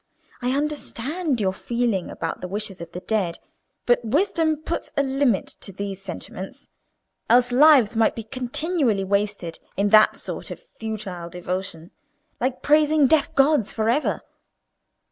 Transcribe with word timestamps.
I 0.41 0.49
understand 0.57 1.39
your 1.39 1.53
feeling 1.53 2.09
about 2.09 2.41
the 2.41 2.47
wishes 2.47 2.81
of 2.81 2.91
the 2.91 3.01
dead; 3.01 3.37
but 3.85 4.03
wisdom 4.03 4.57
puts 4.57 4.91
a 4.97 5.03
limit 5.03 5.45
to 5.59 5.71
these 5.71 6.01
sentiments, 6.01 6.69
else 7.29 7.51
lives 7.51 7.95
might 7.95 8.15
be 8.15 8.23
continually 8.23 9.03
wasted 9.03 9.59
in 9.77 9.89
that 9.89 10.17
sort 10.17 10.49
of 10.49 10.59
futile 10.59 11.29
devotion—like 11.29 12.63
praising 12.63 13.05
deaf 13.05 13.35
gods 13.35 13.71
for 13.71 13.91
ever. 13.91 14.21